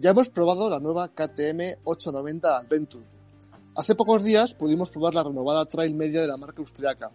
[0.00, 3.04] Ya hemos probado la nueva KTM 890 Adventure.
[3.76, 7.10] Hace pocos días pudimos probar la renovada Trail Media de la marca austriaca.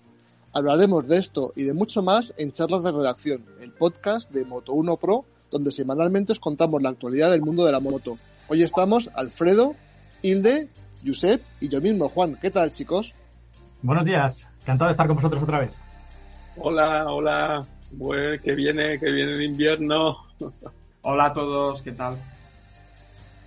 [0.54, 5.00] Hablaremos de esto y de mucho más en Charlas de Redacción, el podcast de Moto1
[5.00, 8.20] Pro, donde semanalmente os contamos la actualidad del mundo de la moto.
[8.50, 9.74] Hoy estamos Alfredo,
[10.22, 10.70] Hilde,
[11.04, 12.38] Josep y yo mismo, Juan.
[12.40, 13.16] ¿Qué tal, chicos?
[13.82, 15.72] Buenos días, encantado de estar con vosotros otra vez.
[16.58, 20.18] Hola, hola, bueno, que viene, que viene el invierno.
[21.02, 22.16] Hola a todos, ¿qué tal?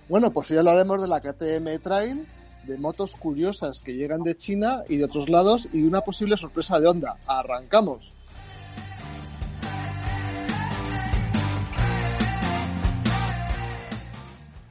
[0.09, 2.27] Bueno, pues hoy hablaremos de la KTM Trail,
[2.65, 6.35] de motos curiosas que llegan de China y de otros lados y de una posible
[6.35, 7.15] sorpresa de Honda.
[7.27, 8.11] ¡Arrancamos!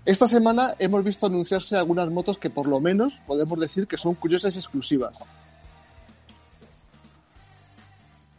[0.05, 4.16] Esta semana hemos visto anunciarse algunas motos que por lo menos podemos decir que son
[4.16, 5.14] curiosas y exclusivas.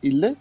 [0.02, 0.36] ¿Hilde?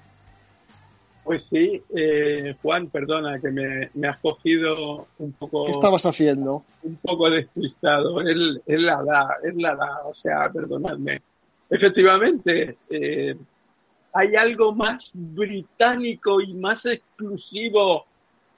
[1.28, 5.66] Pues sí, eh, Juan, perdona, que me, has cogido un poco...
[5.66, 6.64] ¿Qué estabas haciendo?
[6.82, 8.22] Un poco despistado.
[8.22, 8.34] Es,
[8.66, 11.20] la edad, es la edad, o sea, perdonadme.
[11.68, 13.36] Efectivamente, eh,
[14.14, 18.06] hay algo más británico y más exclusivo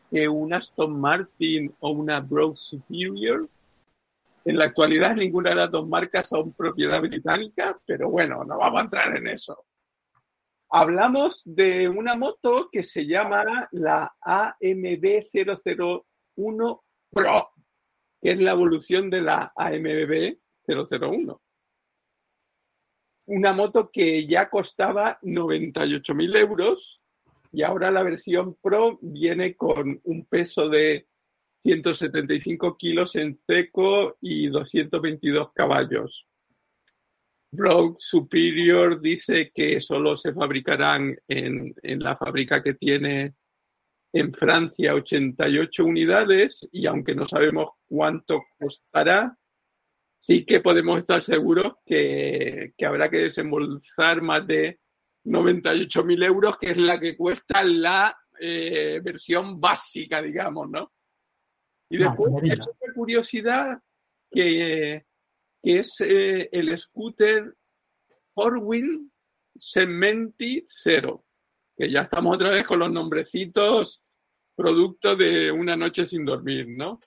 [0.08, 3.48] que un Aston Martin o una Broad Superior.
[4.44, 8.80] En la actualidad ninguna de las dos marcas son propiedad británica, pero bueno, no vamos
[8.80, 9.64] a entrar en eso.
[10.72, 15.24] Hablamos de una moto que se llama la AMB
[16.36, 17.48] 001 Pro,
[18.22, 21.42] que es la evolución de la AMB 001.
[23.26, 27.00] Una moto que ya costaba 98.000 euros
[27.50, 31.08] y ahora la versión Pro viene con un peso de
[31.62, 36.29] 175 kilos en seco y 222 caballos.
[37.52, 43.34] Rogue Superior dice que solo se fabricarán en, la fábrica que tiene
[44.12, 49.36] en Francia 88 unidades y aunque no sabemos cuánto costará,
[50.20, 54.78] sí que podemos estar seguros que, habrá que desembolsar más de
[55.24, 60.92] 98.000 euros, que es la que cuesta la eh, versión básica, digamos, ¿no?
[61.90, 63.78] Y después, es una curiosidad
[64.30, 65.04] que
[65.62, 67.54] que es eh, el scooter
[68.34, 69.10] Horwin
[69.58, 71.24] Cementi Zero,
[71.76, 74.02] que ya estamos otra vez con los nombrecitos
[74.60, 77.00] producto de una noche sin dormir, ¿no?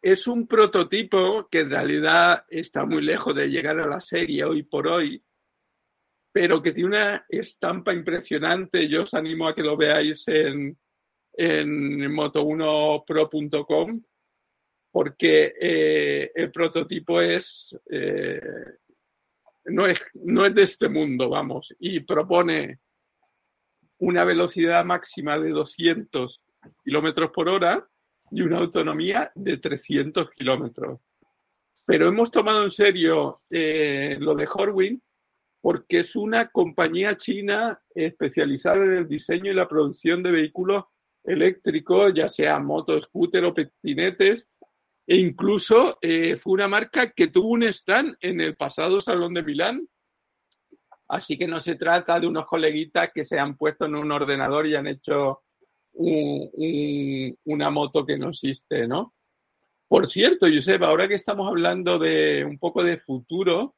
[0.00, 4.62] Es un prototipo que en realidad está muy lejos de llegar a la serie hoy
[4.62, 5.22] por hoy,
[6.32, 8.88] pero que tiene una estampa impresionante.
[8.88, 10.78] Yo os animo a que lo veáis en,
[11.34, 14.02] en moto1pro.com
[14.92, 18.40] porque eh, el prototipo es, eh,
[19.64, 22.78] no es, no es de este mundo, vamos, y propone
[23.98, 26.42] una velocidad máxima de 200
[26.84, 27.88] kilómetros por hora
[28.30, 31.00] y una autonomía de 300 kilómetros.
[31.86, 35.02] Pero hemos tomado en serio eh, lo de Horwin
[35.62, 40.84] porque es una compañía china especializada en el diseño y la producción de vehículos
[41.24, 44.48] eléctricos, ya sea motos, scooter o patinetes,
[45.06, 49.42] e incluso eh, fue una marca que tuvo un stand en el pasado Salón de
[49.42, 49.88] Milán.
[51.08, 54.66] Así que no se trata de unos coleguitas que se han puesto en un ordenador
[54.66, 55.42] y han hecho
[55.94, 59.12] una moto que no existe, ¿no?
[59.88, 63.74] Por cierto, Josep, ahora que estamos hablando de un poco de futuro,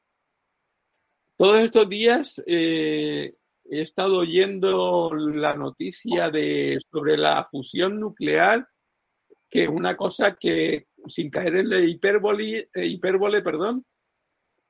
[1.35, 3.33] todos estos días eh,
[3.65, 8.65] he estado oyendo la noticia de, sobre la fusión nuclear,
[9.49, 13.85] que es una cosa que sin caer en la hipérbole, eh, hipérbole, perdón,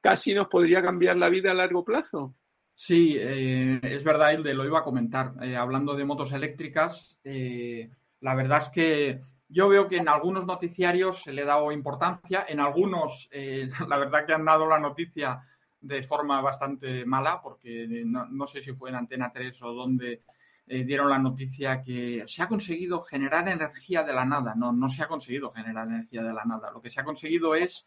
[0.02, 2.36] casi nos podría cambiar la vida a largo plazo.
[2.74, 5.34] Sí, eh, es verdad, Hilde, lo iba a comentar.
[5.42, 11.24] Eh, hablando de motos eléctricas, la verdad es que yo veo que en algunos noticiarios
[11.24, 13.30] se le ha dado importancia, en algunos,
[13.88, 15.42] la verdad que han dado la noticia
[15.80, 20.24] de forma bastante mala, porque no, no sé si fue en Antena 3 o donde
[20.68, 24.56] eh, dieron la noticia que se ha conseguido generar energía de la nada.
[24.56, 26.72] No, no se ha conseguido generar energía de la nada.
[26.72, 27.86] Lo que se ha conseguido es,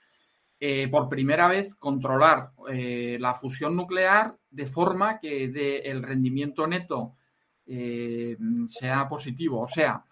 [0.61, 5.45] eh, por primera vez, controlar eh, la fusión nuclear de forma que
[5.85, 7.15] el rendimiento neto
[8.69, 9.61] sea positivo.
[9.61, 10.03] O sea,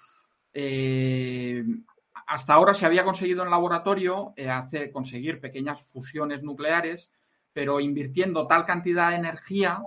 [2.26, 7.10] hasta ahora se había conseguido en laboratorio hacer, conseguir pequeñas fusiones nucleares,
[7.54, 9.80] pero invirtiendo tal cantidad de energía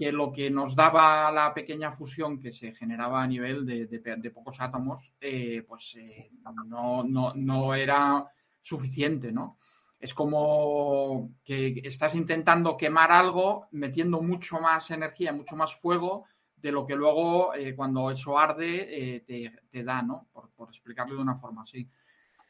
[0.00, 4.58] que lo que nos daba la pequeña fusión que se generaba a nivel de, pocos
[4.58, 6.30] átomos, eh, pues eh,
[6.64, 8.26] no, era
[8.62, 9.58] suficiente, ¿no?
[9.98, 16.24] Es como que estás intentando quemar algo metiendo mucho más energía, mucho más fuego
[16.56, 20.28] de lo que luego eh, cuando eso arde eh, te, da, ¿no?
[20.32, 21.86] Por, por, explicarlo de una forma así.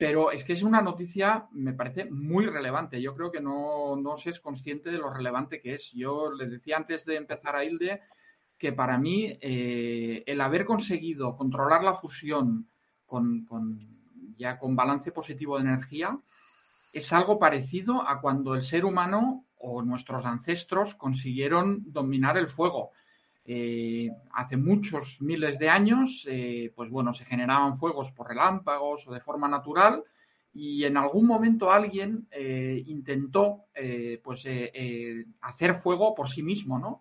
[0.01, 3.03] Pero es que es una noticia, me parece muy relevante.
[3.03, 5.91] Yo creo que no, no se es consciente de lo relevante que es.
[5.93, 8.01] Yo les decía antes de empezar a Hilde
[8.57, 12.71] que para mí eh, el haber conseguido controlar la fusión
[13.05, 13.79] con, con,
[14.39, 16.19] ya con balance positivo de energía
[16.95, 22.93] es algo parecido a cuando el ser humano o nuestros ancestros consiguieron dominar el fuego.
[23.53, 29.13] Eh, hace muchos miles de años, eh, pues bueno, se generaban fuegos por relámpagos o
[29.13, 30.05] de forma natural
[30.55, 33.65] y en algún momento alguien eh, intentó
[34.23, 34.45] pues
[35.41, 37.01] hacer fuego por sí mismo, ¿no?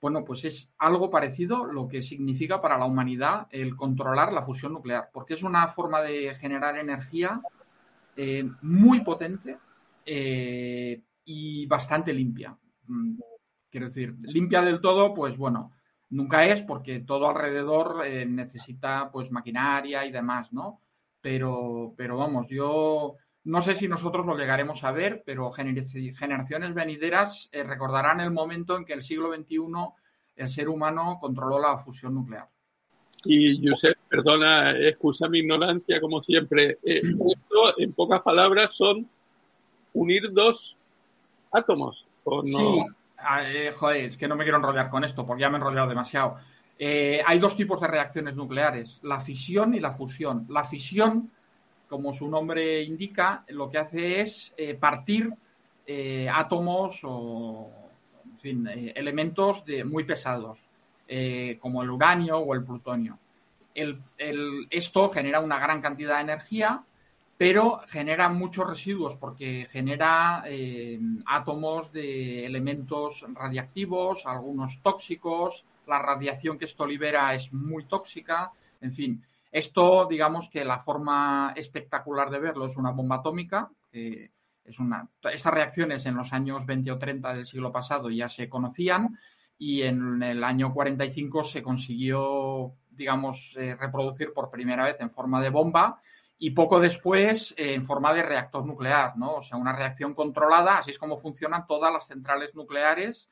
[0.00, 4.74] Bueno, pues es algo parecido lo que significa para la humanidad el controlar la fusión
[4.74, 7.40] nuclear, porque es una forma de generar energía
[8.62, 9.56] muy potente
[10.06, 12.56] y bastante limpia.
[13.74, 15.72] Quiero decir, limpia del todo, pues bueno,
[16.10, 20.80] nunca es porque todo alrededor eh, necesita pues maquinaria y demás, ¿no?
[21.20, 27.48] Pero, pero vamos, yo no sé si nosotros lo llegaremos a ver, pero generaciones venideras
[27.50, 29.58] eh, recordarán el momento en que el siglo XXI
[30.36, 32.48] el ser humano controló la fusión nuclear.
[33.24, 36.78] Y Josep, perdona, excusa mi ignorancia como siempre.
[36.84, 39.10] Eh, esto, en pocas palabras, son
[39.94, 40.76] unir dos
[41.50, 42.06] átomos.
[42.24, 42.58] ¿o no?
[42.58, 42.84] Sí,
[43.44, 45.88] eh, joder, es que no me quiero enrollar con esto porque ya me he enrollado
[45.88, 46.36] demasiado.
[46.78, 50.46] Eh, hay dos tipos de reacciones nucleares, la fisión y la fusión.
[50.48, 51.30] La fisión,
[51.88, 55.32] como su nombre indica, lo que hace es eh, partir
[56.32, 57.70] átomos o
[58.24, 60.64] en fin, elementos de, muy pesados,
[61.60, 63.18] como el uranio o el plutonio.
[64.70, 66.82] esto genera una gran cantidad de energía
[67.36, 76.58] pero genera muchos residuos porque genera eh, átomos de elementos radiactivos, algunos tóxicos, la radiación
[76.58, 79.24] que esto libera es muy tóxica, en fin.
[79.50, 83.70] Esto, digamos que la forma espectacular de verlo es una bomba atómica.
[83.92, 88.48] es una, estas reacciones en los años 20 o 30 del siglo pasado ya se
[88.48, 89.18] conocían
[89.58, 95.40] y en el año 45 se consiguió, digamos, eh, reproducir por primera vez en forma
[95.40, 96.00] de bomba
[96.46, 99.36] y poco después eh, en forma de reactor nuclear, ¿no?
[99.36, 103.30] O sea, una reacción controlada, así es como funcionan todas las centrales nucleares,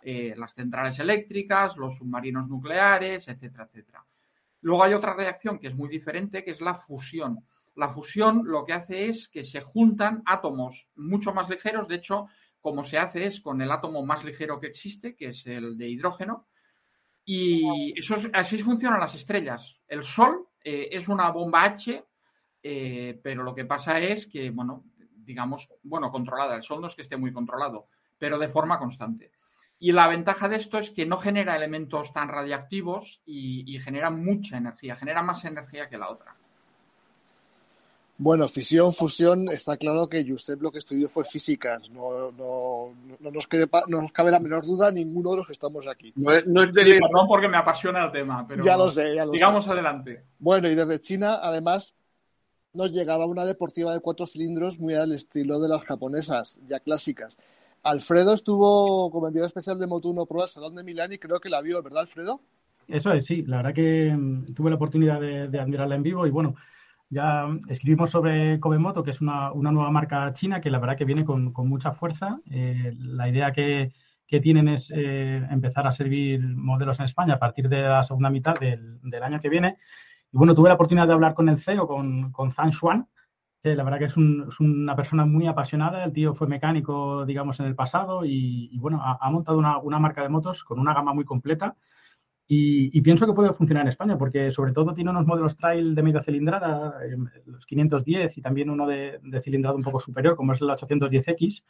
[0.00, 4.06] eh, las centrales eléctricas, los submarinos nucleares, etcétera, etcétera.
[4.62, 7.44] Luego hay otra reacción que es muy diferente, que es la fusión.
[7.74, 12.28] La fusión lo que hace es que se juntan átomos mucho más ligeros, de hecho,
[12.62, 15.90] como se hace es con el átomo más ligero que existe, que es el de
[15.90, 16.46] hidrógeno,
[17.26, 19.82] y eso así funcionan las estrellas.
[19.86, 22.02] El Sol eh, es una bomba H
[22.66, 24.84] eh, pero lo que pasa es que, bueno,
[25.14, 27.88] digamos, bueno, controlada, el sol no es que esté muy controlado,
[28.18, 29.32] pero de forma constante.
[29.78, 34.56] Y la ventaja de esto es que no genera elementos tan radiactivos y, genera mucha
[34.56, 36.34] energía, genera más energía que la otra.
[38.16, 41.90] Bueno, fisión, fusión, está claro que Josep lo que estudió fue físicas.
[41.90, 43.46] No, no, no, nos,
[43.88, 46.14] no nos cabe la menor duda ninguno de los que estamos aquí.
[46.16, 46.72] No es, de...
[46.72, 50.24] perdón porque me apasiona el tema, pero ya lo sé, ya lo digamos adelante.
[50.38, 51.94] Bueno, y desde China, además,
[52.74, 57.38] nos llegaba una deportiva de cuatro cilindros muy al estilo de las japonesas, ya clásicas.
[57.82, 61.50] Alfredo estuvo como enviado especial de Moto1 Pro al Salón de Milán y creo que
[61.50, 62.40] la vio, ¿verdad, Alfredo?
[62.88, 63.42] Eso es, sí.
[63.42, 66.56] La verdad que mm, tuve la oportunidad de, admirarla en vivo y bueno,
[67.10, 71.24] ya escribimos sobre Kobemoto, que es una, nueva marca china que la verdad que viene
[71.24, 72.40] con, mucha fuerza.
[72.50, 73.92] Eh, la idea que,
[74.42, 78.54] tienen es eh, empezar a servir modelos en España a partir de la segunda mitad
[78.58, 79.76] del año que viene
[80.34, 83.06] y bueno, tuve la oportunidad de hablar con el CEO, con, con Zhang Xuan,
[83.62, 86.02] que la verdad que es, una persona muy apasionada.
[86.02, 90.28] El tío fue mecánico, digamos, en el pasado y, bueno, ha, montado una, marca de
[90.28, 91.76] motos con una gama muy completa.
[92.48, 96.02] Y, pienso que puede funcionar en España porque sobre todo tiene unos modelos trail de
[96.02, 100.52] media cilindrada, eh, los 510 y también uno de, de cilindrada un poco superior como
[100.52, 101.62] es el 810X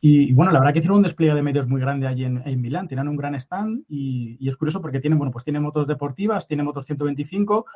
[0.00, 2.86] y, bueno, la verdad que hicieron un despliegue de medios muy grande allí en, Milán.
[2.86, 6.66] Tienen un gran stand y, es curioso porque tienen, bueno, pues tienen motos deportivas, tienen
[6.66, 7.66] motos 125,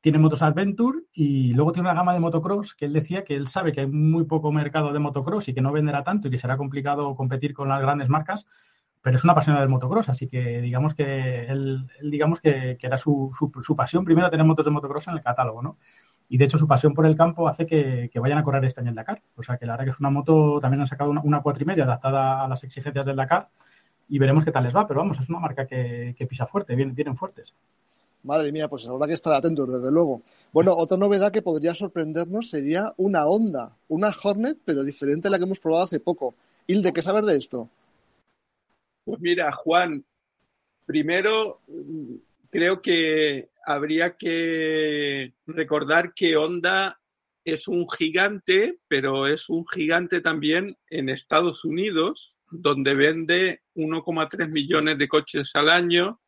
[0.00, 3.48] tienen motos Adventure y luego tiene una gama de motocross que él decía que él
[3.48, 6.38] sabe que hay muy poco mercado de motocross y que no venderá tanto y que
[6.38, 8.46] será complicado competir con las grandes marcas,
[9.02, 13.30] pero es una apasionada del motocross, así que digamos que él, digamos que, era su,
[13.36, 15.78] su, su, pasión primero tener motos de motocross en el catálogo, ¿no?
[16.28, 18.90] Y de hecho su pasión por el campo hace que, vayan a correr este año
[18.90, 19.22] en Dakar.
[19.36, 21.62] O sea que la verdad que es una moto, también han sacado una, una cuatro
[21.62, 23.48] y media adaptada a las exigencias del Dakar
[24.08, 26.94] y veremos qué tal les va, pero vamos, es una marca que, pisa fuerte, vienen,
[26.94, 27.54] vienen fuertes.
[28.22, 30.22] Madre mía, pues habrá que estar atentos, desde luego.
[30.52, 35.38] Bueno, otra novedad que podría sorprendernos sería una Honda, una Hornet, pero diferente a la
[35.38, 36.34] que hemos probado hace poco.
[36.66, 37.68] Hilde, ¿qué sabes de esto?
[39.04, 40.04] Pues mira, Juan,
[40.84, 41.60] primero,
[42.50, 47.00] creo que habría que recordar que Honda
[47.44, 54.98] es un gigante, pero es un gigante también en Estados Unidos, donde vende 1,3 millones
[54.98, 56.20] de coches al año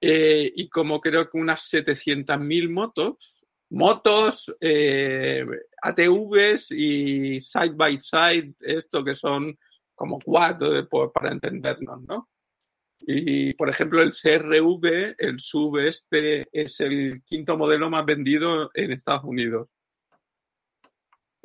[0.00, 5.44] eh, y como creo que unas 700.000 motos, motos, eh,
[5.82, 9.58] ATVs y side by side, esto que son
[9.94, 12.28] como cuatro para entendernos, ¿no?
[13.00, 18.92] Y, por ejemplo, el CRV, el SUV este, es el quinto modelo más vendido en
[18.92, 19.68] Estados Unidos.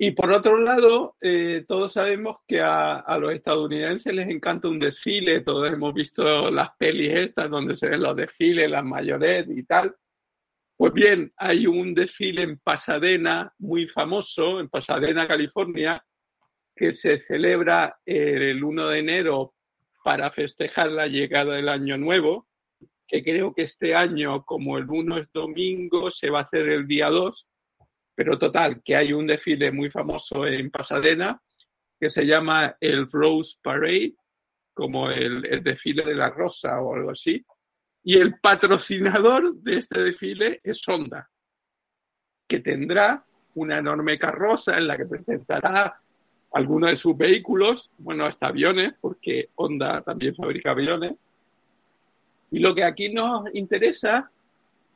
[0.03, 5.41] Y por otro lado, eh, todos sabemos que a, los estadounidenses les encanta un desfile.
[5.41, 9.95] Todos hemos visto las pelis estas donde se ven los desfiles, las mayores y tal.
[10.75, 16.03] Pues bien, hay un desfile en Pasadena muy famoso, en Pasadena, California,
[16.75, 19.53] que se celebra el 1 de enero
[20.03, 22.47] para festejar la llegada del año nuevo,
[23.07, 26.87] que creo que este año, como el 1 es domingo, se va a hacer el
[26.87, 27.47] día 2
[28.15, 31.41] pero total, que hay un desfile muy famoso en Pasadena
[31.99, 34.15] que se llama el Rose Parade,
[34.73, 37.43] como el, desfile de la rosa o algo así.
[38.03, 41.29] Y el patrocinador de este desfile es Honda,
[42.47, 43.23] que tendrá
[43.55, 46.01] una enorme carroza en la que presentará
[46.53, 51.13] algunos de sus vehículos, bueno, hasta aviones, porque Honda también fabrica aviones.
[52.51, 54.29] Y lo que aquí nos interesa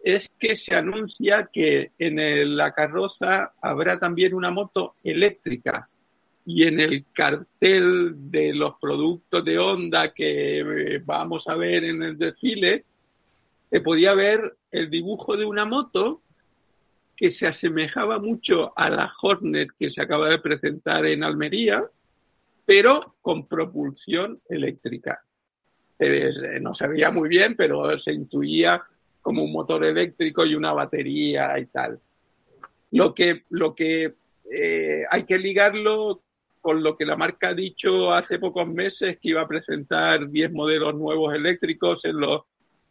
[0.04, 5.90] es que se anuncia que en la carroza habrá también una moto eléctrica
[6.46, 12.04] y en el cartel de los productos de Honda que eh, vamos a ver en
[12.04, 12.84] el desfile,
[13.72, 16.22] se podía ver el dibujo de una moto
[17.16, 21.84] que se asemejaba mucho a la Hornet que se acaba de presentar en Almería,
[22.66, 25.24] pero con propulsión eléctrica.
[25.98, 28.82] Eh, no se veía muy bien, pero se intuía
[29.22, 32.00] como un motor eléctrico y una batería y tal.
[32.92, 34.14] Lo que, lo que
[34.52, 36.22] eh, hay que ligarlo
[36.62, 40.52] con lo que la marca ha dicho hace pocos meses, que iba a presentar 10
[40.52, 42.42] modelos nuevos eléctricos en los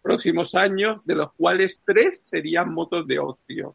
[0.00, 3.74] próximos años, de los cuales tres serían motos de ocio.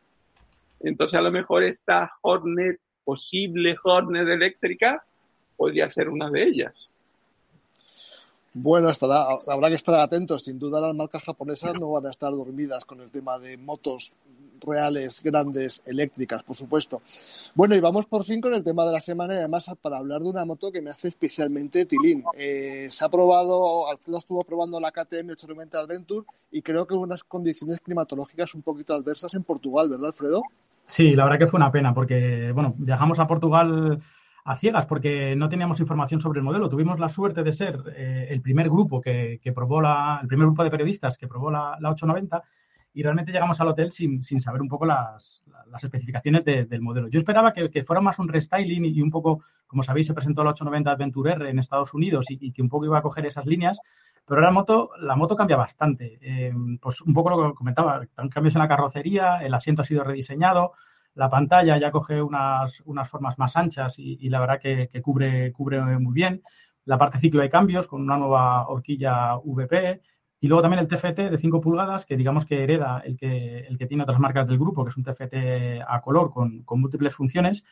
[0.80, 5.04] Entonces, a lo mejor esta Hornet, posible Hornet eléctrica,
[5.58, 6.90] podría ser una de ellas.
[8.54, 8.90] Bueno,
[9.48, 10.44] habrá que estar atentos.
[10.44, 14.16] Sin duda las marcas japonesas no van a estar dormidas con el tema de motos
[14.62, 17.02] reales, grandes, eléctricas, por supuesto.
[17.56, 20.22] Bueno, y vamos por fin con el tema de la semana y además para hablar
[20.22, 22.24] de una moto que me hace especialmente tilín.
[22.34, 27.24] Eh, se ha probado, Alfredo estuvo probando la KTM 890 Adventure y creo que unas
[27.24, 30.42] condiciones climatológicas un poquito adversas en Portugal, ¿verdad, Alfredo?
[30.90, 34.02] Sí, la verdad que fue una pena porque, bueno, viajamos a Portugal
[34.44, 36.68] a ciegas porque no teníamos información sobre el modelo.
[36.68, 40.64] Tuvimos la suerte de ser eh, el primer grupo que, probó la, el primer grupo
[40.64, 42.44] de periodistas que probó la, 890
[42.94, 45.44] y realmente llegamos al hotel sin, saber un poco las,
[45.82, 47.08] especificaciones del modelo.
[47.08, 50.52] Yo esperaba que, fuera más un restyling y, un poco, como sabéis, se presentó la
[50.52, 53.80] 890 Adventure R en Estados Unidos y, que un poco iba a coger esas líneas,
[54.26, 56.18] pero la moto, la moto cambia bastante.
[56.22, 60.04] Eh, pues un poco lo que comentaba, cambios en la carrocería, el asiento ha sido
[60.04, 60.74] rediseñado,
[61.16, 65.82] la pantalla ya coge unas, unas formas más anchas y, la verdad que, cubre, cubre
[66.00, 66.42] muy bien.
[66.86, 70.02] La parte ciclo hay cambios con una nueva horquilla VP.
[70.40, 73.78] Y luego también el TFT de 5 pulgadas, que digamos que hereda el que, el
[73.78, 77.64] que tiene otras marcas del grupo, que es un TFT a color con, múltiples funciones.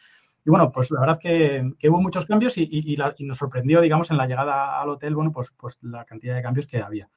[0.45, 4.11] Y bueno, pues la verdad que, que hubo muchos cambios y, y, nos sorprendió, digamos,
[4.11, 7.09] en la llegada al hotel, bueno, pues, pues la cantidad de cambios que había.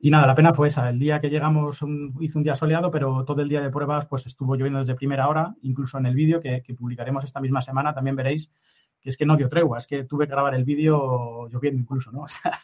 [0.00, 0.88] Y nada, la pena fue esa.
[0.90, 1.80] El día que llegamos
[2.20, 5.28] hizo un día soleado, pero todo el día de pruebas pues estuvo lloviendo desde primera
[5.28, 5.56] hora.
[5.62, 8.50] Incluso en el vídeo que, publicaremos esta misma semana también veréis
[9.00, 9.78] que es que no dio tregua.
[9.78, 12.22] Es que tuve que grabar el vídeo lloviendo incluso, ¿no?
[12.24, 12.60] O sea,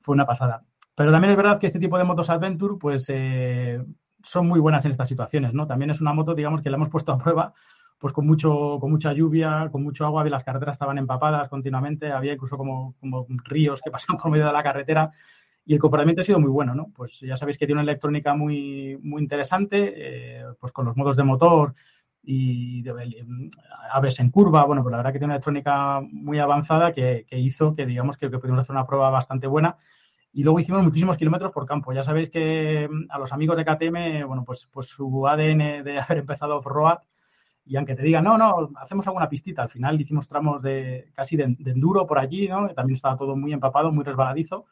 [0.00, 0.64] fue una pasada.
[0.94, 3.82] Pero también es verdad que este tipo de motos Adventure pues eh,
[4.22, 5.66] son muy buenas en estas situaciones, ¿no?
[5.66, 7.52] También es una moto, digamos, que la hemos puesto a prueba
[7.98, 12.32] pues con mucho con mucha lluvia, con mucho agua, las carreteras estaban empapadas continuamente, había
[12.32, 15.12] incluso como, como ríos que pasaban por medio de la carretera
[15.64, 16.90] y el comportamiento ha sido muy bueno, ¿no?
[16.94, 21.16] Pues ya sabéis que tiene una electrónica muy, muy interesante, eh, pues con los modos
[21.16, 21.74] de motor
[22.22, 23.24] y de,
[23.92, 27.74] aves en curva, bueno, pues la verdad que tiene una electrónica muy avanzada que, hizo
[27.74, 29.76] que digamos que, pudimos hacer una prueba bastante buena.
[30.32, 31.92] Y luego hicimos muchísimos kilómetros por campo.
[31.92, 36.00] Ya sabéis que mm, a los amigos de KTM, bueno, pues, pues su ADN de
[36.00, 36.98] haber empezado off-road,
[37.64, 41.36] y aunque te digan, no, no, hacemos alguna pistita, al final hicimos tramos de casi
[41.36, 42.68] de, de enduro por allí, ¿no?
[42.70, 44.66] También estaba todo muy empapado, muy resbaladizo.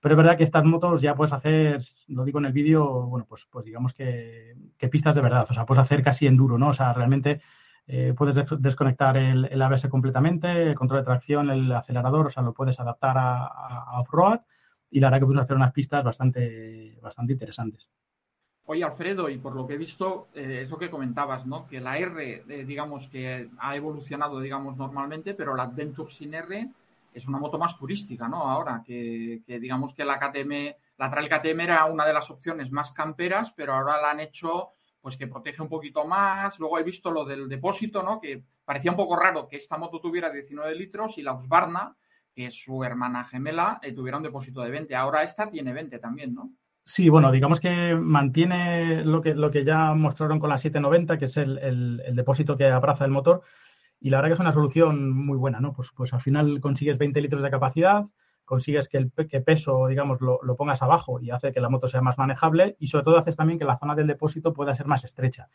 [0.00, 3.26] Pero es verdad que estas motos ya puedes hacer, lo digo en el vídeo, bueno,
[3.28, 4.54] pues, pues digamos que,
[4.90, 6.68] pistas de verdad, o sea, puedes hacer casi enduro, ¿no?
[6.68, 7.40] O sea, realmente
[7.86, 12.42] eh, puedes desconectar el, el, ABS completamente, el control de tracción, el acelerador, o sea,
[12.42, 14.40] lo puedes adaptar a, off-road
[14.90, 17.88] y la verdad que pudimos hacer unas pistas bastante, bastante interesantes.
[18.68, 21.68] Oye, Alfredo, y por lo que he visto, eh, eso que comentabas, ¿no?
[21.68, 26.68] Que la R, eh, digamos, que ha evolucionado, digamos, normalmente, pero la Adventure sin R
[27.14, 28.42] es una moto más turística, ¿no?
[28.42, 32.90] Ahora, que, digamos que la KTM, la Trail KTM era una de las opciones más
[32.90, 36.58] camperas, pero ahora la han hecho, pues que protege un poquito más.
[36.58, 38.20] Luego he visto lo del depósito, ¿no?
[38.20, 41.96] Que parecía un poco raro que esta moto tuviera 19 litros y la Husqvarna,
[42.36, 44.94] que su hermana gemela, eh, tuviera un depósito de 20.
[44.94, 46.52] Ahora esta tiene 20 también, ¿no?
[46.84, 51.24] Sí, bueno, digamos que mantiene lo que, lo que ya mostraron con la 790, que
[51.24, 53.40] es el, depósito que abraza el motor.
[53.98, 55.72] Y la verdad que es una solución muy buena, ¿no?
[55.72, 58.04] Pues, pues al final consigues 20 litros de capacidad,
[58.44, 62.02] consigues que el peso, digamos, lo, lo, pongas abajo y hace que la moto sea
[62.02, 65.02] más manejable y sobre todo haces también que la zona del depósito pueda ser más
[65.02, 65.48] estrecha.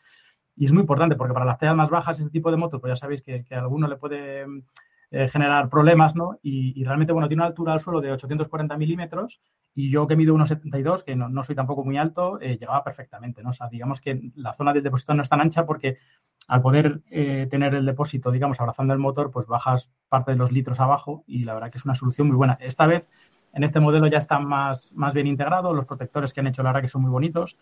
[0.56, 2.90] Y es muy importante porque para las tallas más bajas, este tipo de motos, pues
[2.90, 4.44] ya sabéis que, que a alguno le puede
[5.14, 6.38] eh, generar problemas, ¿no?
[6.42, 9.42] Y, realmente, bueno, tiene una altura al suelo de 840 milímetros
[9.74, 13.50] y yo que mido 1,72, que no, soy tampoco muy alto, eh, llegaba perfectamente, ¿no?
[13.50, 15.98] O sea, digamos que la zona del depósito no es tan ancha porque
[16.48, 20.50] al poder eh, tener el depósito, digamos, abrazando el motor, pues bajas parte de los
[20.50, 22.56] litros abajo y la verdad que es una solución muy buena.
[22.58, 23.10] Esta vez,
[23.52, 26.70] en este modelo ya está más, más bien integrado, los protectores que han hecho, la
[26.70, 27.58] verdad que son muy bonitos.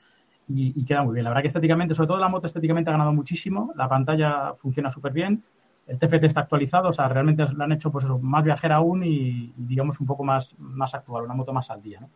[0.47, 1.25] Y, y, queda muy bien.
[1.25, 4.91] La verdad que estéticamente, sobre todo la moto estéticamente ha ganado muchísimo, la pantalla funciona
[4.91, 5.45] súper bien
[5.91, 9.03] el TFT está actualizado, o sea, realmente lo han hecho pues eso, más viajera aún
[9.03, 12.09] y, digamos un poco más, más actual, una moto más al día, ¿no?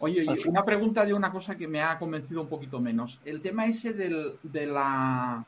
[0.00, 3.20] Oye, una pregunta de una cosa que me ha convencido un poquito menos.
[3.24, 5.42] El tema ese del, de, la,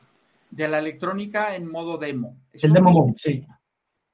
[0.49, 2.35] de la electrónica en modo demo.
[2.53, 3.45] El demo mode, sí.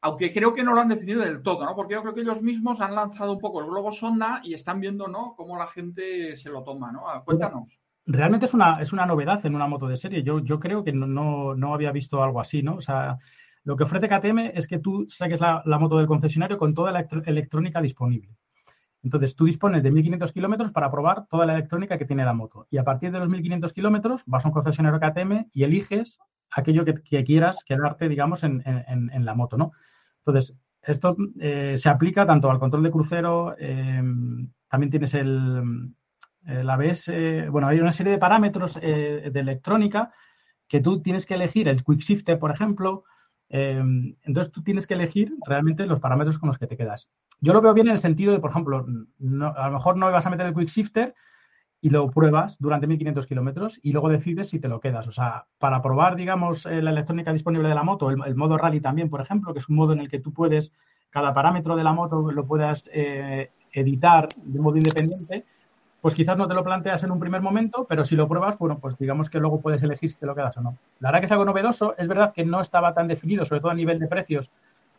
[0.01, 1.73] Aunque creo que no lo han definido del todo, ¿no?
[1.75, 4.81] Porque yo creo que ellos mismos han lanzado un poco el globo sonda y están
[4.81, 5.33] viendo, ¿no?
[5.37, 7.03] Cómo la gente se lo toma, ¿no?
[7.23, 7.79] Cuéntanos.
[8.05, 10.23] Realmente es una, es una novedad en una moto de serie.
[10.23, 12.75] Yo, yo creo que no, no, no había visto algo así, ¿no?
[12.75, 13.17] O sea,
[13.63, 17.05] lo que ofrece KTM es que tú saques la, moto del concesionario con toda la
[17.25, 18.35] electrónica disponible.
[19.03, 22.67] Entonces, tú dispones de 1.500 kilómetros para probar toda la electrónica que tiene la moto.
[22.69, 26.19] Y a partir de los 1.500 kilómetros vas a un concesionario KTM y eliges
[26.51, 29.71] aquello que, quieras quedarte, digamos, en, la moto, ¿no?
[30.19, 35.93] Entonces, esto eh, se aplica tanto al control de crucero, em, también tienes el,
[36.45, 37.09] el ABS,
[37.49, 40.11] bueno, hay una serie de parámetros eh, de electrónica
[40.67, 43.03] que tú tienes que elegir, el quick shifter, por ejemplo,
[43.55, 47.07] Em, entonces tú tienes que elegir realmente los parámetros con los que te quedas.
[47.39, 50.25] Yo lo veo bien en el sentido de, por ejemplo, a lo mejor no vas
[50.25, 51.13] a meter el quick shifter
[51.79, 55.05] y lo pruebas durante 1500 kilómetros y luego decides si te lo quedas.
[55.05, 58.81] O sea, para probar, digamos, eh, la electrónica disponible de la moto, el, modo rally
[58.81, 60.73] también, por ejemplo, que es un modo en el que tú puedes,
[61.11, 65.45] cada parámetro de la moto lo puedas eh, editar de modo independiente,
[66.03, 68.77] pues quizás no te lo planteas en un primer momento, pero si lo pruebas, bueno,
[68.77, 70.77] pues digamos que luego puedes elegir si te lo quedas o no.
[70.99, 73.71] La verdad que es algo novedoso, es verdad que no estaba tan definido, sobre todo
[73.71, 74.49] a nivel de precios,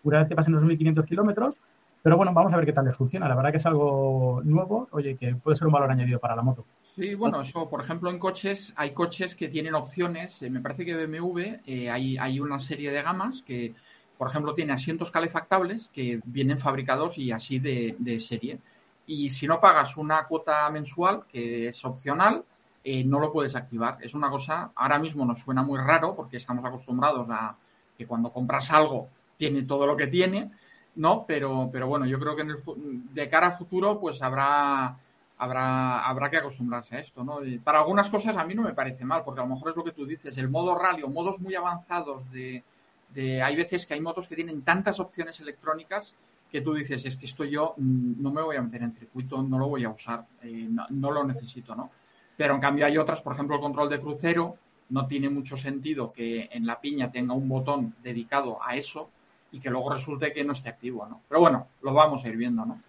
[0.02, 1.58] una vez que pasen los 1.500 kilómetros,
[2.02, 3.28] pero bueno, vamos a ver qué tal les funciona.
[3.28, 6.40] La verdad que es algo nuevo, oye, que puede ser un valor añadido para la
[6.40, 6.64] moto.
[6.96, 10.86] Sí, bueno, eso, por ejemplo, en coches, hay coches que tienen opciones, eh, me parece
[10.86, 13.74] que BMW, eh, hay, una serie de gamas que,
[14.16, 18.58] por ejemplo, tiene asientos calefactables que vienen fabricados y así de serie
[19.06, 22.44] y si no pagas una cuota mensual, que es opcional,
[22.82, 23.98] eh, no lo puedes activar.
[24.00, 27.56] Es una cosa, ahora mismo nos suena muy raro porque estamos acostumbrados a
[27.96, 30.50] que cuando compras algo tiene todo lo que tiene,
[30.96, 31.24] ¿no?
[31.26, 34.96] Pero, pero bueno, yo creo que de cara a futuro pues habrá,
[35.38, 37.38] habrá, habrá que acostumbrarse a esto, ¿no?
[37.62, 39.84] para algunas cosas a mí no me parece mal, porque a lo mejor es lo
[39.84, 42.62] que tú dices, el modo rally o modos muy avanzados de,
[43.10, 46.14] de hay veces que hay motos que tienen tantas opciones electrónicas
[46.50, 49.42] que tú dices, es que esto yo mm, no me voy a meter en circuito,
[49.42, 51.90] no lo voy a usar, eh, no, lo necesito, ¿no?
[52.36, 54.56] Pero en cambio hay otras, por ejemplo, el control de crucero,
[54.90, 59.08] no tiene mucho sentido que en la piña tenga un botón dedicado a eso
[59.50, 61.22] y que luego resulte que no esté activo, ¿no?
[61.28, 62.80] Pero bueno, lo vamos a ir viendo, ¿no?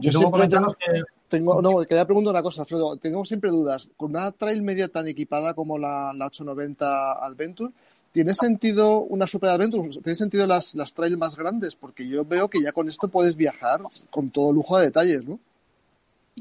[0.00, 1.02] Yo siempre tengo, que...
[1.28, 2.96] tengo, no, quería preguntar una cosa, Alfredo.
[2.96, 3.90] Tengo siempre dudas.
[3.96, 7.72] Con una trail media tan equipada como la, la 890 Adventure,
[8.12, 9.88] ¿Tiene sentido una Super Adventure?
[9.88, 11.76] ¿Tiene sentido las, las trail más grandes?
[11.76, 15.38] Porque yo veo que ya con esto puedes viajar con todo lujo de detalles, ¿no?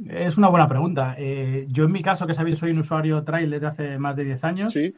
[0.10, 1.16] Es una buena pregunta.
[1.18, 4.24] Eh, yo en mi caso, que sabéis, soy un usuario trail desde hace más de
[4.24, 4.74] 10 años.
[4.74, 4.94] Sí.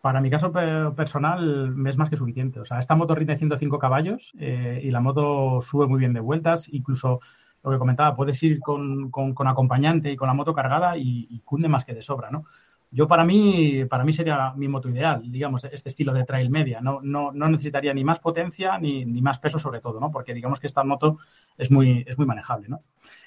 [0.00, 0.52] Para mi caso
[0.96, 2.58] personal es más que suficiente.
[2.58, 6.20] O sea, esta moto rinde 105 caballos eh, y la moto sube muy bien de
[6.20, 6.68] vueltas.
[6.72, 7.20] Incluso
[7.62, 11.38] lo que comentaba, puedes ir con, con, acompañante y con la moto cargada y, y,
[11.40, 12.44] cunde más que de sobra, ¿no?
[12.94, 16.82] Yo para mí, para mí sería mi moto ideal, digamos, este estilo de trail media.
[16.82, 20.10] No, no, no necesitaría ni más potencia ni, ni, más peso sobre todo, ¿no?
[20.10, 21.16] Porque digamos que esta moto
[21.56, 22.82] es muy, es muy manejable, ¿no?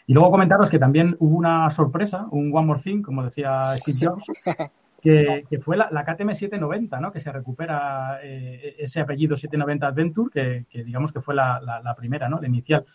[0.05, 3.97] Y luego comentaros que también hubo una sorpresa, un One More Thing, como decía Steve
[3.99, 4.25] Jobs,
[5.01, 7.11] que, que fue la, la, KTM 790, ¿no?
[7.11, 11.81] Que se recupera eh, ese apellido 790 Adventure, que, que, digamos que fue la, la,
[11.81, 12.39] la primera, ¿no?
[12.39, 12.85] La inicial.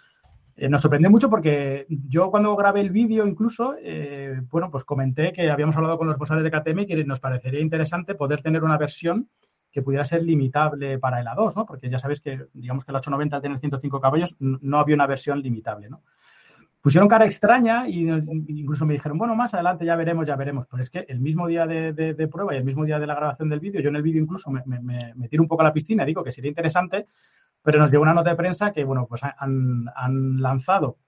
[0.60, 5.32] Eh, nos sorprendió mucho porque yo cuando grabé el vídeo incluso, eh, bueno, pues comenté
[5.32, 8.62] que habíamos hablado con los responsables de KTM y que nos parecería interesante poder tener
[8.62, 9.30] una versión
[9.72, 11.64] que pudiera ser limitable para el A2, ¿no?
[11.64, 15.06] Porque ya sabéis que, digamos que el 890 al tener 105 caballos no había una
[15.06, 16.02] versión limitable, ¿no?
[16.82, 18.08] Pusieron cara extraña y
[18.48, 20.66] incluso me dijeron, bueno, más adelante ya veremos, ya veremos.
[20.70, 23.48] Pero es que el mismo día de, prueba y el mismo día de la grabación
[23.48, 26.04] del vídeo, yo en el vídeo incluso me, me, tiro un poco a la piscina,
[26.04, 27.06] digo que sería interesante,
[27.62, 30.98] pero nos llegó una nota de prensa que, bueno, pues han, han lanzado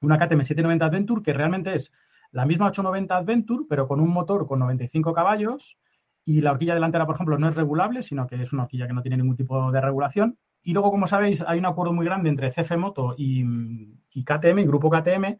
[0.00, 1.92] una KTM 790 Adventure que realmente es
[2.32, 5.76] la misma 890 Adventure, pero con un motor con 95 caballos
[6.24, 8.92] y la horquilla delantera, por ejemplo, no es regulable, sino que es una horquilla que
[8.92, 10.38] no tiene ningún tipo de regulación.
[10.62, 13.44] Y luego, como sabéis, hay un acuerdo muy grande entre CF Moto y,
[14.24, 15.36] KTM, y Grupo KTM,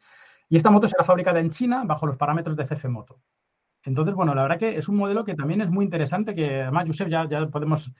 [0.49, 3.21] y esta moto será fabricada en China bajo los parámetros de CF Moto.
[3.85, 6.85] Entonces, bueno, la verdad que es un modelo que también es muy interesante, que además,
[6.87, 7.91] Josep, ya, ya podemos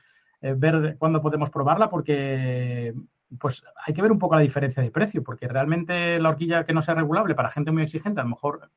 [0.43, 2.93] eh, ver cuándo podemos probarla, porque
[3.39, 6.75] pues hay que ver un poco la diferencia de precio, porque realmente la horquilla que
[6.75, 8.71] no sea regulable para gente muy exigente, a lo mejor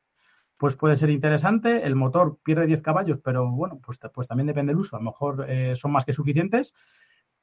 [0.57, 1.85] pues puede ser interesante.
[1.85, 4.95] El motor pierde 10 caballos, pero bueno, pues, pues también depende del uso.
[4.95, 6.73] A lo mejor eh, son más que suficientes.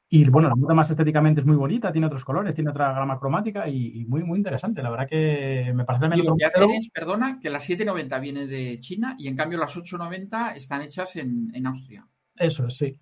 [0.08, 3.18] Y bueno, la moto más estéticamente es muy bonita, tiene otros colores, tiene otra gama
[3.18, 4.82] cromática y, muy, muy interesante.
[4.82, 6.36] La verdad que me parece también.
[6.36, 10.54] que hacen es, perdona, que la 790 viene de China y en cambio las 890
[10.54, 12.06] están hechas en, en Austria.
[12.36, 12.98] Eso, sí.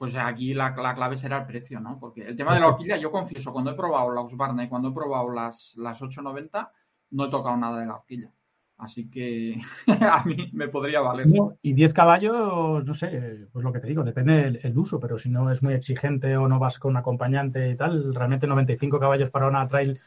[0.00, 1.98] Pues aquí la, clave será el precio, ¿no?
[2.00, 4.88] Porque el tema de la horquilla, yo confieso, cuando he probado la Husqvarna y cuando
[4.88, 6.72] he probado las, las 890,
[7.10, 8.32] no he tocado nada de la horquilla.
[8.78, 9.60] Así que
[10.10, 11.26] a mí me podría valer.
[11.60, 15.28] y 10 caballos, no sé, pues lo que te digo, depende el, uso, pero si
[15.28, 19.28] no es muy exigente o no vas con un acompañante y tal, realmente 95 caballos
[19.28, 20.00] para una trail.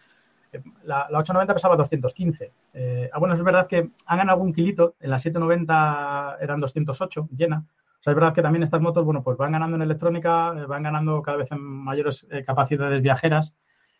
[0.53, 2.51] Eh, la, 890 pesaba 215.
[2.73, 4.95] Eh, ah, bueno, es verdad que han ganado algún kilito.
[4.99, 7.63] En la 790 eran 208 llena.
[8.03, 10.65] O sea, es verdad que también estas motos, bueno, pues van ganando en electrónica, eh,
[10.65, 13.53] van ganando cada vez en mayores capacidades viajeras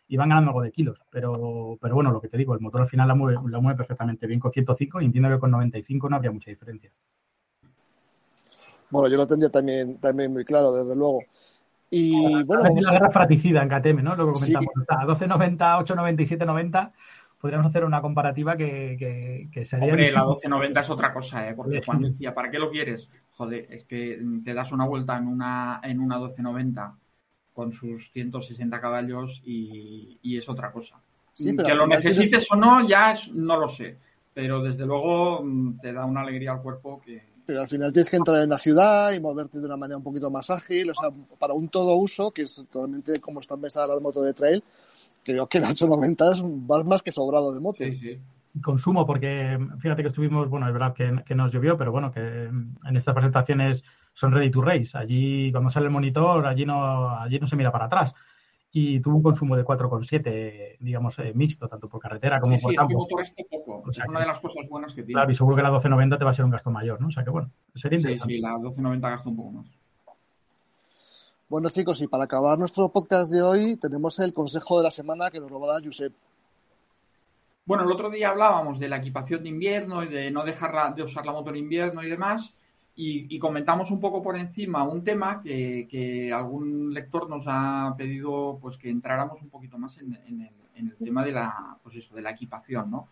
[0.06, 1.06] y van ganando algo de kilos.
[1.08, 3.78] Pero, pero bueno, lo que te digo, el motor al final la mueve, la mueve
[3.78, 6.92] perfectamente bien con 105 y entiendo que con 95 no habría mucha diferencia.
[8.90, 11.20] Bueno, yo lo tendría también, también muy claro, desde luego.
[11.88, 14.16] Y bueno, una guerra fraticida en KTM, ¿no?
[14.16, 14.70] Lo que comentamos.
[14.86, 16.92] A 12.90, 8.90 7.90
[17.44, 19.88] podríamos hacer una comparativa que, que, sería.
[19.88, 21.54] Hombre, la 12.90 es otra cosa, ¿eh?
[21.54, 23.08] Porque Juan decía, ¿para qué lo quieres?
[23.36, 26.94] Joder, es que te das una vuelta en una, en una 12.90
[27.52, 31.00] con sus 160 caballos y, es otra cosa.
[31.36, 33.96] que lo necesites o no, ya no lo sé.
[34.32, 37.14] Pero desde luego mm, te da una alegría al cuerpo que.
[37.46, 40.02] Pero al final tienes que entrar en la ciudad y moverte de una manera un
[40.02, 40.90] poquito más ágil.
[40.90, 44.32] O sea, para un todo uso, que es totalmente como está empezando la moto de
[44.32, 44.62] trail,
[45.22, 46.42] creo que el 890 es
[46.86, 47.84] más que sobrado de moto.
[47.84, 48.18] Sí, sí
[48.62, 52.96] consumo, porque fíjate que estuvimos, bueno, es verdad que, nos llovió, pero bueno, que en
[52.96, 54.96] estas presentaciones son ready to race.
[54.96, 58.14] Allí, cuando sale el monitor, allí no, allí no se mira para atrás.
[58.70, 63.06] Y tuvo un consumo de 4,7, digamos, eh, mixto, tanto por carretera como por campo.
[63.06, 63.20] poco.
[63.90, 65.14] es una de las cosas buenas que tiene.
[65.14, 67.06] Claro, y seguro que la 1290 te va a ser un gasto mayor, ¿no?
[67.08, 68.32] O sea que bueno, sería interesante.
[68.32, 69.66] Sí, sí, la 1290 gasta un poco más.
[71.48, 75.30] Bueno, chicos, y para acabar nuestro podcast de hoy, tenemos el consejo de la semana
[75.30, 76.12] que nos lo va a dar Josep.
[77.66, 81.02] Bueno, el otro día hablábamos de la equipación de invierno y de no dejar de
[81.02, 82.54] usar la moto en invierno y demás.
[82.96, 88.76] Y, comentamos un poco por encima un tema que, algún lector nos ha pedido pues
[88.76, 90.14] que entráramos un poquito más en,
[90.76, 93.08] el, tema de la, pues eso, de la equipación, ¿no?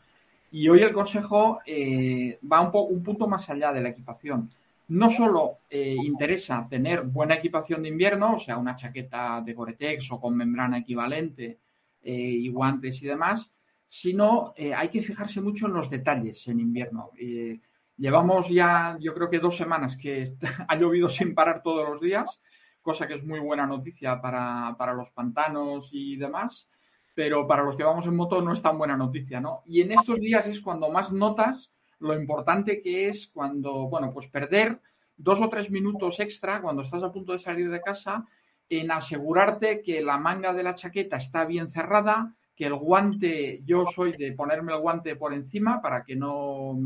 [0.53, 4.51] Y hoy el consejo eh, va un, un punto más allá de la equipación.
[4.88, 10.12] No solo eh, interesa tener buena equipación de invierno, o sea, una chaqueta de Gore-Tex
[10.12, 11.59] o con membrana equivalente
[12.03, 13.51] eh, y guantes y demás,
[13.94, 17.11] sino eh, hay que fijarse mucho en los detalles en invierno.
[17.18, 17.61] Eh,
[17.98, 20.33] llevamos ya, yo creo que dos semanas que
[20.66, 22.40] ha llovido sin parar todos los días,
[22.81, 26.70] cosa que es muy buena noticia para, los pantanos y demás,
[27.14, 29.62] pero para los que vamos en moto no es tan buena noticia, ¿no?
[29.66, 34.26] Y en estos días es cuando más notas lo importante que es cuando, bueno, pues
[34.26, 34.81] perder
[35.18, 38.24] dos o tres minutos extra cuando estás a punto de salir de casa
[38.70, 43.87] en asegurarte que la manga de la chaqueta está bien cerrada, que el guante, yo
[43.87, 46.79] soy de ponerme el guante por encima para que no,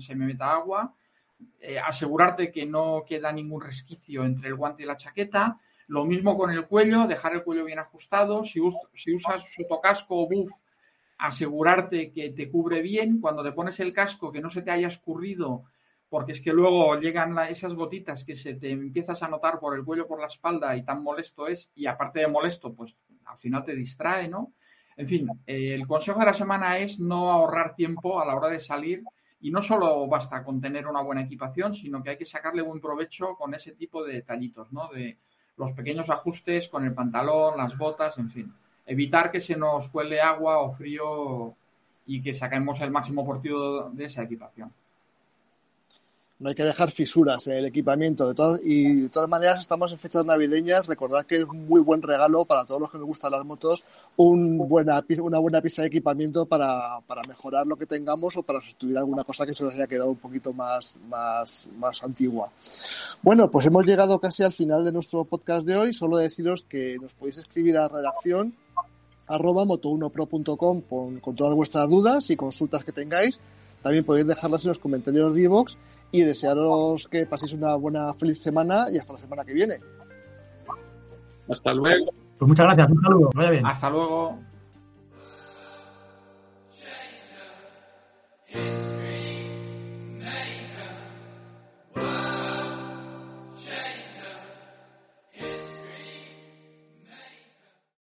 [0.00, 0.94] se me meta agua,
[1.60, 6.36] eh, asegurarte que no queda ningún resquicio entre el guante y la chaqueta, lo mismo
[6.36, 8.60] con el cuello, dejar el cuello bien ajustado, si,
[8.94, 10.50] si usas sotocasco o buff,
[11.18, 14.88] asegurarte que te cubre bien, cuando te pones el casco que no se te haya
[14.88, 15.64] escurrido,
[16.08, 19.84] porque es que luego llegan esas gotitas que se te empiezas a notar por el
[19.84, 23.64] cuello, por la espalda y tan molesto es, y aparte de molesto, pues al final
[23.64, 24.52] te distrae, ¿no?
[24.96, 28.48] En fin, eh, el consejo de la semana es no ahorrar tiempo a la hora
[28.48, 29.02] de salir
[29.40, 32.80] y no solo basta con tener una buena equipación, sino que hay que sacarle buen
[32.80, 34.88] provecho con ese tipo de detallitos, ¿no?
[34.88, 35.18] De
[35.58, 38.52] los pequeños ajustes con el pantalón, las botas, en fin.
[38.86, 41.54] evitar que se nos cuele agua o frío
[42.06, 44.72] y que saquemos el máximo partido de esa equipación
[46.38, 48.32] no hay que dejar fisuras en el equipamiento.
[48.32, 50.86] De y de todas maneras, estamos en fechas navideñas.
[50.86, 53.82] Recordad que es un muy buen regalo para todos los que nos gustan las motos,
[54.16, 58.60] un buena, una buena pieza de equipamiento para, para, mejorar lo que tengamos o para
[58.60, 62.52] sustituir alguna cosa que se nos haya quedado un poquito más, más, más antigua.
[63.22, 65.94] Bueno, pues hemos llegado casi al final de nuestro podcast de hoy.
[65.94, 68.54] Solo deciros que nos podéis escribir a redacción
[69.26, 73.40] arroba moto1pro.com con, todas vuestras dudas y consultas que tengáis.
[73.82, 75.76] También podéis dejarlas en los comentarios de iVoox
[76.10, 79.78] y desearos que paséis una buena, feliz semana y hasta la semana que viene.
[81.48, 82.06] Hasta luego.
[82.38, 83.66] Pues muchas gracias, un saludo, vaya bien.
[83.66, 84.38] Hasta luego.